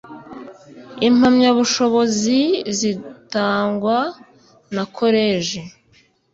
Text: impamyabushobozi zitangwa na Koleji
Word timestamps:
impamyabushobozi 1.09 2.39
zitangwa 2.77 3.97
na 4.75 4.83
Koleji 4.97 5.59